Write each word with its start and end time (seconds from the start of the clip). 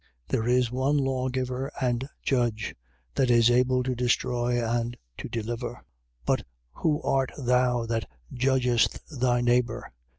4:12. 0.29 0.29
There 0.29 0.47
is 0.47 0.71
one 0.71 0.97
lawgiver 0.97 1.71
and 1.79 2.09
judge, 2.23 2.73
that 3.13 3.29
is 3.29 3.51
able 3.51 3.83
to 3.83 3.93
destroy 3.93 4.57
and 4.67 4.97
to 5.19 5.29
deliver. 5.29 5.73
4:13. 5.75 5.81
But 6.25 6.43
who 6.71 7.03
art 7.03 7.31
thou 7.37 7.85
that 7.85 8.09
judgest 8.33 8.99
thy 9.11 9.41
neighbour? 9.41 9.91